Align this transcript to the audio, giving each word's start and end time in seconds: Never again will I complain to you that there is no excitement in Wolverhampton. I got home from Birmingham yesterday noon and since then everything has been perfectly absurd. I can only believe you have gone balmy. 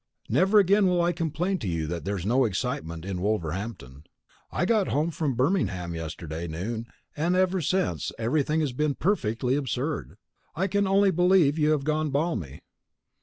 Never 0.29 0.57
again 0.57 0.87
will 0.87 0.99
I 1.03 1.11
complain 1.11 1.59
to 1.59 1.67
you 1.67 1.85
that 1.85 2.05
there 2.05 2.17
is 2.17 2.25
no 2.25 2.43
excitement 2.45 3.05
in 3.05 3.21
Wolverhampton. 3.21 4.05
I 4.51 4.65
got 4.65 4.87
home 4.87 5.11
from 5.11 5.35
Birmingham 5.35 5.93
yesterday 5.93 6.47
noon 6.47 6.87
and 7.15 7.35
since 7.63 7.71
then 7.71 7.97
everything 8.17 8.61
has 8.61 8.73
been 8.73 8.95
perfectly 8.95 9.53
absurd. 9.55 10.17
I 10.55 10.65
can 10.65 10.87
only 10.87 11.11
believe 11.11 11.59
you 11.59 11.69
have 11.69 11.83
gone 11.83 12.09
balmy. 12.09 12.61